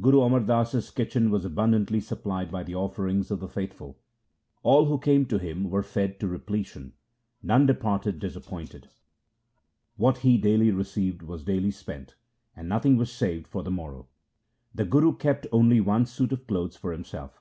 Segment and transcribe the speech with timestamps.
[0.00, 3.96] Guru Amar Das's kitchen was abundantly supplied by the offerings of the faithful.
[4.64, 6.94] All who came to visit him were fed to repletion.
[7.40, 8.88] None departed disappointed.
[9.96, 12.16] What he daily re ceived was daily spent,
[12.56, 14.08] and nothing was saved for the morrow.
[14.74, 17.40] The Guru kept only one suit of clothes for himself.